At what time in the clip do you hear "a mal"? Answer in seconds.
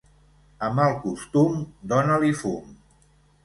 0.67-0.95